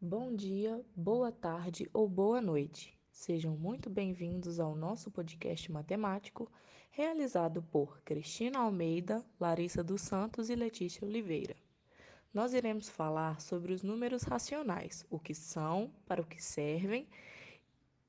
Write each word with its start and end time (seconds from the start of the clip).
Bom 0.00 0.34
dia, 0.34 0.84
boa 0.94 1.32
tarde 1.32 1.88
ou 1.92 2.08
boa 2.08 2.40
noite. 2.40 2.96
Sejam 3.10 3.56
muito 3.56 3.90
bem-vindos 3.90 4.60
ao 4.60 4.76
nosso 4.76 5.10
podcast 5.10 5.70
matemático, 5.72 6.50
realizado 6.90 7.62
por 7.62 8.00
Cristina 8.02 8.60
Almeida, 8.60 9.24
Larissa 9.40 9.82
dos 9.82 10.02
Santos 10.02 10.48
e 10.50 10.54
Letícia 10.54 11.06
Oliveira. 11.06 11.56
Nós 12.32 12.54
iremos 12.54 12.88
falar 12.88 13.40
sobre 13.40 13.72
os 13.72 13.82
números 13.82 14.22
racionais, 14.22 15.04
o 15.10 15.18
que 15.18 15.34
são, 15.34 15.90
para 16.06 16.22
o 16.22 16.26
que 16.26 16.42
servem 16.42 17.08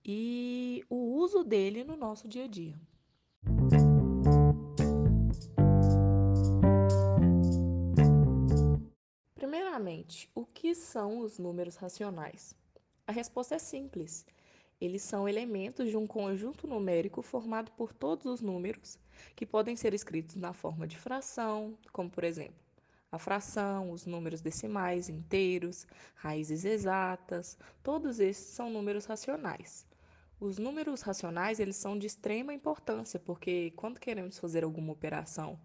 e 0.05 0.85
o 0.89 1.15
uso 1.15 1.43
dele 1.43 1.83
no 1.83 1.95
nosso 1.95 2.27
dia 2.27 2.45
a 2.45 2.47
dia. 2.47 2.79
Primeiramente, 9.39 10.29
o 10.35 10.45
que 10.45 10.75
são 10.75 11.19
os 11.19 11.39
números 11.39 11.77
racionais? 11.77 12.53
A 13.07 13.13
resposta 13.13 13.55
é 13.55 13.57
simples. 13.57 14.25
Eles 14.81 15.01
são 15.01 15.29
elementos 15.29 15.89
de 15.89 15.95
um 15.95 16.05
conjunto 16.05 16.67
numérico 16.67 17.21
formado 17.21 17.71
por 17.71 17.93
todos 17.93 18.25
os 18.25 18.41
números, 18.41 18.99
que 19.37 19.45
podem 19.45 19.77
ser 19.77 19.93
escritos 19.93 20.35
na 20.35 20.51
forma 20.51 20.85
de 20.85 20.97
fração, 20.97 21.77
como 21.93 22.09
por 22.09 22.25
exemplo, 22.25 22.59
a 23.09 23.17
fração, 23.17 23.91
os 23.91 24.05
números 24.05 24.41
decimais 24.41 25.07
inteiros, 25.07 25.87
raízes 26.15 26.65
exatas, 26.65 27.57
todos 27.81 28.19
esses 28.19 28.47
são 28.47 28.69
números 28.69 29.05
racionais. 29.05 29.87
Os 30.37 30.57
números 30.57 30.99
racionais, 30.99 31.61
eles 31.61 31.77
são 31.77 31.97
de 31.97 32.07
extrema 32.07 32.53
importância, 32.53 33.17
porque 33.17 33.71
quando 33.77 34.01
queremos 34.01 34.37
fazer 34.37 34.65
alguma 34.65 34.91
operação 34.91 35.57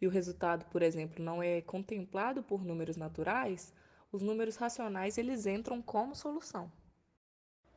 e 0.00 0.06
o 0.06 0.10
resultado, 0.10 0.64
por 0.66 0.82
exemplo, 0.82 1.22
não 1.22 1.42
é 1.42 1.60
contemplado 1.60 2.42
por 2.42 2.64
números 2.64 2.96
naturais, 2.96 3.74
os 4.10 4.22
números 4.22 4.56
racionais 4.56 5.18
eles 5.18 5.46
entram 5.46 5.80
como 5.82 6.14
solução. 6.14 6.70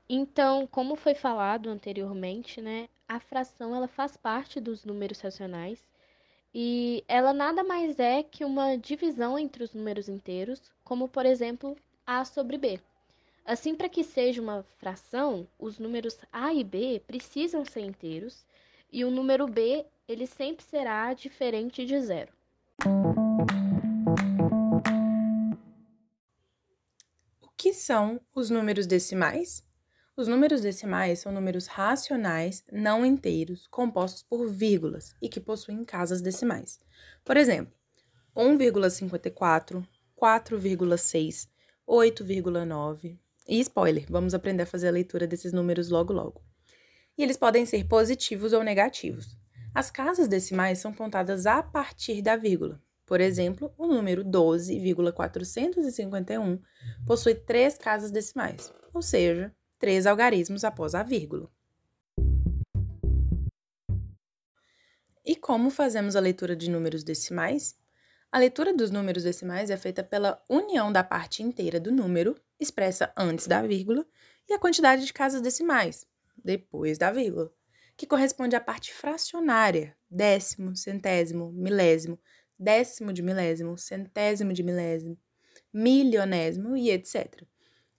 Então, 0.08 0.68
como 0.68 0.96
foi 0.96 1.14
falado 1.14 1.70
anteriormente, 1.70 2.62
né, 2.62 2.90
a 3.08 3.20
fração 3.20 3.76
ela 3.76 3.88
faz 3.88 4.18
parte 4.18 4.60
dos 4.60 4.84
números 4.86 5.20
racionais 5.20 5.88
e 6.54 7.04
ela 7.08 7.34
nada 7.34 7.64
mais 7.64 8.00
é 8.00 8.22
que 8.22 8.46
uma 8.46 8.78
divisão 8.78 9.38
entre 9.40 9.64
os 9.64 9.74
números 9.74 10.08
inteiros, 10.08 10.72
como 10.84 11.08
por 11.08 11.26
exemplo 11.26 11.76
a 12.06 12.24
sobre 12.26 12.58
b. 12.58 12.80
Assim, 13.46 13.76
para 13.76 13.90
que 13.90 14.04
seja 14.04 14.42
uma 14.42 14.64
fração, 14.78 15.48
os 15.60 15.78
números 15.80 16.18
a 16.32 16.54
e 16.54 16.64
b 16.64 17.02
precisam 17.06 17.66
ser 17.66 17.82
inteiros 17.82 18.46
e 18.94 19.04
o 19.04 19.10
número 19.10 19.48
b 19.48 19.84
ele 20.08 20.28
sempre 20.28 20.64
será 20.64 21.12
diferente 21.16 21.84
de 21.84 22.00
zero. 22.00 22.32
O 27.42 27.50
que 27.58 27.74
são 27.74 28.22
os 28.36 28.52
números 28.52 28.86
decimais? 28.86 29.66
Os 30.16 30.28
números 30.28 30.62
decimais 30.62 31.20
são 31.20 31.32
números 31.32 31.66
racionais 31.66 32.64
não 32.72 33.04
inteiros 33.04 33.66
compostos 33.66 34.22
por 34.22 34.48
vírgulas 34.48 35.16
e 35.20 35.28
que 35.28 35.40
possuem 35.40 35.84
casas 35.84 36.22
decimais. 36.22 36.80
Por 37.26 37.36
exemplo, 37.36 37.74
1,54, 38.36 39.84
4,6, 40.16 41.50
8,9. 41.88 43.18
E 43.48 43.60
spoiler, 43.60 44.06
vamos 44.08 44.36
aprender 44.36 44.64
a 44.64 44.68
fazer 44.68 44.90
a 44.90 44.92
leitura 44.92 45.26
desses 45.26 45.52
números 45.52 45.90
logo 45.90 46.14
logo. 46.14 46.53
E 47.17 47.23
eles 47.23 47.38
podem 47.38 47.66
ser 47.66 47.86
positivos 47.86 48.53
ou 48.53 48.64
negativos. 48.64 49.38
As 49.73 49.89
casas 49.89 50.28
decimais 50.28 50.80
são 50.80 50.94
contadas 50.94 51.45
a 51.45 51.64
partir 51.64 52.22
da 52.22 52.36
vírgula. 52.36 52.81
Por 53.06 53.19
exemplo, 53.19 53.73
o 53.78 53.86
número 53.88 54.23
12,451 54.23 56.61
possui 57.06 57.36
três 57.36 57.78
casas 57.78 58.11
decimais, 58.11 58.73
ou 58.94 59.02
seja, 59.02 59.53
três 59.78 60.06
algarismos 60.06 60.64
após 60.64 60.95
a 60.95 61.03
vírgula. 61.03 61.50
E 65.25 65.35
como 65.35 65.69
fazemos 65.69 66.16
a 66.16 66.19
leitura 66.19 66.56
de 66.56 66.69
números 66.69 67.03
decimais? 67.03 67.75
A 68.31 68.40
leitura 68.40 68.73
dos 68.73 68.91
números 68.91 69.23
decimais 69.23 69.69
é 69.69 69.78
feita 69.78 70.03
pela 70.03 70.41
união 70.50 70.91
da 70.91 71.03
parte 71.03 71.44
inteira 71.44 71.79
do 71.79 71.91
número, 71.91 72.35
expressa 72.59 73.13
antes 73.16 73.47
da 73.47 73.62
vírgula, 73.62 74.06
e 74.50 74.53
a 74.53 74.59
quantidade 74.59 75.06
de 75.06 75.13
casas 75.13 75.41
decimais, 75.41 76.06
depois 76.44 76.98
da 76.98 77.12
vírgula, 77.12 77.52
que 77.96 78.08
corresponde 78.08 78.56
à 78.56 78.59
parte 78.59 78.94
fracionária, 78.94 79.96
décimo, 80.09 80.76
centésimo, 80.76 81.52
milésimo, 81.52 82.20
décimo 82.58 83.14
de 83.14 83.22
milésimo, 83.22 83.78
centésimo 83.78 84.53
de 84.53 84.64
milésimo, 84.64 85.18
milionésimo 85.72 86.76
e 86.76 86.90
etc. 86.90 87.44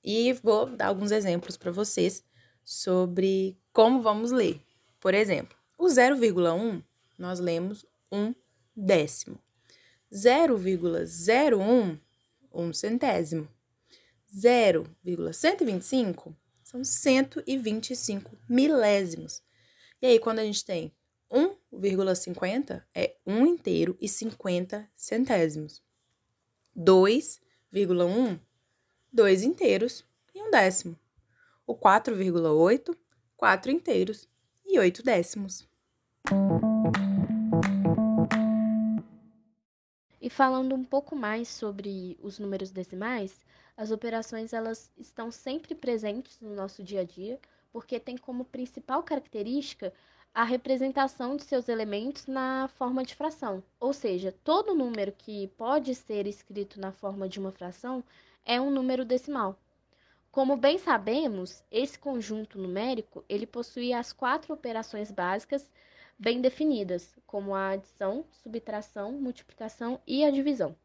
E 0.03 0.33
vou 0.33 0.77
dar 0.77 0.89
alguns 0.89 1.11
exemplos 1.11 1.57
para 1.57 1.71
vocês 1.71 2.25
sobre 2.65 3.59
como 3.73 4.03
vamos 4.03 4.31
ler. 4.31 4.61
Por 5.01 5.15
exemplo, 5.15 5.57
o 5.79 5.87
0,1 5.87 6.83
nós 7.19 7.41
lemos 7.41 7.87
um 8.11 8.35
décimo. 8.77 9.39
0,01, 10.13 11.99
um 12.53 12.73
centésimo. 12.73 13.49
0,125 14.29 16.37
são 16.75 16.83
125 16.83 18.37
milésimos. 18.49 19.41
E 20.03 20.07
aí, 20.07 20.19
quando 20.19 20.41
a 20.41 20.45
gente 20.45 20.65
tem 20.65 20.93
1,50, 21.31 22.83
é 22.93 23.15
1 23.25 23.47
inteiro 23.47 23.97
e 24.01 24.09
50 24.09 24.89
centésimos. 24.97 25.81
2,1 26.77 28.41
dois 29.13 29.45
inteiros 29.45 30.05
e 30.35 30.43
um 30.43 30.51
décimo. 30.51 30.99
O 31.65 31.77
4,8, 31.77 32.97
quatro 33.37 33.71
inteiros 33.71 34.29
e 34.67 34.77
oito 34.77 35.01
décimos. 35.01 35.69
E 40.25 40.31
falando 40.31 40.75
um 40.75 40.83
pouco 40.83 41.15
mais 41.15 41.49
sobre 41.49 42.17
os 42.23 42.39
números 42.39 42.71
decimais, 42.71 43.45
as 43.77 43.91
operações 43.91 44.55
elas 44.55 44.91
estão 44.97 45.31
sempre 45.31 45.75
presentes 45.75 46.41
no 46.41 46.55
nosso 46.55 46.83
dia 46.83 47.03
a 47.03 47.05
dia, 47.05 47.39
porque 47.71 48.01
tem 48.01 48.17
como 48.17 48.47
principal 48.47 49.03
característica 49.03 49.93
a 50.33 50.43
representação 50.43 51.37
de 51.37 51.45
seus 51.45 51.69
elementos 51.69 52.27
na 52.27 52.69
forma 52.69 53.05
de 53.05 53.15
fração. 53.15 53.63
Ou 53.79 53.93
seja, 53.93 54.35
todo 54.43 54.75
número 54.75 55.13
que 55.13 55.49
pode 55.59 55.95
ser 55.95 56.27
escrito 56.27 56.81
na 56.81 56.91
forma 56.91 57.29
de 57.29 57.39
uma 57.39 57.53
fração 57.53 58.03
é 58.47 58.59
um 58.59 58.71
número 58.71 59.05
decimal. 59.05 59.59
Como 60.33 60.57
bem 60.57 60.79
sabemos, 60.79 61.63
esse 61.71 61.99
conjunto 61.99 62.59
numérico 62.59 63.23
ele 63.29 63.47
possui 63.47 63.93
as 63.93 64.11
quatro 64.11 64.55
operações 64.55 65.11
básicas 65.11 65.71
bem 66.19 66.41
definidas, 66.41 67.15
como 67.27 67.55
a 67.55 67.71
adição, 67.71 68.25
subtração, 68.43 69.13
multiplicação 69.13 70.01
e 70.07 70.25
a 70.25 70.31
divisão. 70.31 70.77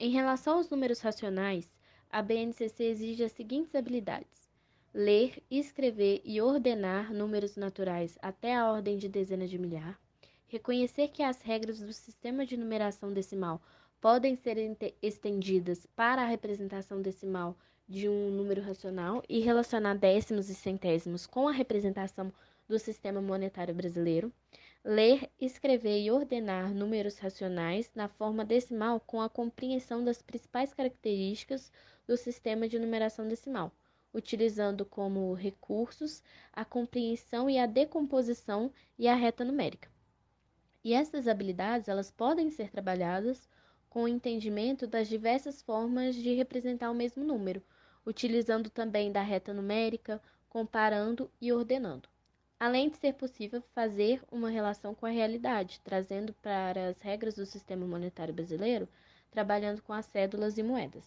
Em 0.00 0.10
relação 0.10 0.58
aos 0.58 0.70
números 0.70 1.00
racionais, 1.00 1.68
a 2.10 2.22
BNCC 2.22 2.84
exige 2.84 3.24
as 3.24 3.32
seguintes 3.32 3.74
habilidades: 3.74 4.48
ler, 4.94 5.42
escrever 5.50 6.22
e 6.24 6.40
ordenar 6.40 7.12
números 7.12 7.56
naturais 7.56 8.16
até 8.22 8.54
a 8.54 8.70
ordem 8.70 8.96
de 8.96 9.08
dezenas 9.08 9.50
de 9.50 9.58
milhar, 9.58 10.00
reconhecer 10.46 11.08
que 11.08 11.22
as 11.22 11.42
regras 11.42 11.80
do 11.80 11.92
sistema 11.92 12.46
de 12.46 12.56
numeração 12.56 13.12
decimal 13.12 13.60
podem 14.00 14.36
ser 14.36 14.56
estendidas 15.02 15.86
para 15.96 16.22
a 16.22 16.26
representação 16.26 17.02
decimal 17.02 17.56
de 17.88 18.06
um 18.06 18.30
número 18.30 18.60
racional 18.60 19.22
e 19.26 19.40
relacionar 19.40 19.94
décimos 19.94 20.50
e 20.50 20.54
centésimos 20.54 21.26
com 21.26 21.48
a 21.48 21.52
representação 21.52 22.30
do 22.68 22.78
sistema 22.78 23.22
monetário 23.22 23.74
brasileiro, 23.74 24.30
ler, 24.84 25.30
escrever 25.40 26.02
e 26.02 26.10
ordenar 26.10 26.74
números 26.74 27.18
racionais 27.18 27.90
na 27.94 28.06
forma 28.06 28.44
decimal 28.44 29.00
com 29.00 29.22
a 29.22 29.30
compreensão 29.30 30.04
das 30.04 30.20
principais 30.20 30.74
características 30.74 31.72
do 32.06 32.14
sistema 32.14 32.68
de 32.68 32.78
numeração 32.78 33.26
decimal, 33.26 33.72
utilizando 34.12 34.84
como 34.84 35.32
recursos 35.32 36.22
a 36.52 36.66
compreensão 36.66 37.48
e 37.48 37.58
a 37.58 37.64
decomposição 37.64 38.70
e 38.98 39.08
a 39.08 39.14
reta 39.14 39.46
numérica. 39.46 39.88
E 40.84 40.92
essas 40.92 41.26
habilidades, 41.26 41.88
elas 41.88 42.10
podem 42.10 42.50
ser 42.50 42.70
trabalhadas 42.70 43.48
com 43.88 44.02
o 44.02 44.08
entendimento 44.08 44.86
das 44.86 45.08
diversas 45.08 45.62
formas 45.62 46.14
de 46.14 46.34
representar 46.34 46.90
o 46.90 46.94
mesmo 46.94 47.24
número, 47.24 47.62
utilizando 48.08 48.70
também 48.70 49.12
da 49.12 49.20
reta 49.20 49.52
numérica, 49.52 50.18
comparando 50.48 51.30
e 51.38 51.52
ordenando. 51.52 52.08
Além 52.58 52.88
de 52.88 52.96
ser 52.96 53.12
possível 53.12 53.62
fazer 53.74 54.22
uma 54.32 54.48
relação 54.48 54.94
com 54.94 55.04
a 55.04 55.10
realidade, 55.10 55.78
trazendo 55.84 56.32
para 56.42 56.88
as 56.88 57.02
regras 57.02 57.34
do 57.34 57.44
sistema 57.44 57.86
monetário 57.86 58.32
brasileiro, 58.32 58.88
trabalhando 59.30 59.82
com 59.82 59.92
as 59.92 60.06
cédulas 60.06 60.56
e 60.56 60.62
moedas. 60.62 61.04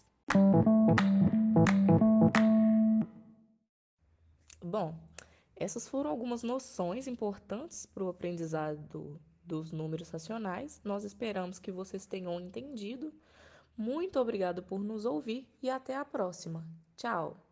Bom, 4.63 4.93
essas 5.55 5.89
foram 5.89 6.11
algumas 6.11 6.43
noções 6.43 7.07
importantes 7.07 7.83
para 7.87 8.03
o 8.03 8.09
aprendizado 8.09 9.19
dos 9.43 9.71
números 9.71 10.11
racionais. 10.11 10.79
Nós 10.83 11.03
esperamos 11.03 11.57
que 11.57 11.71
vocês 11.71 12.05
tenham 12.05 12.39
entendido. 12.39 13.11
Muito 13.81 14.19
obrigado 14.19 14.61
por 14.61 14.83
nos 14.83 15.05
ouvir 15.05 15.49
e 15.59 15.67
até 15.67 15.95
a 15.95 16.05
próxima. 16.05 16.63
Tchau! 16.95 17.50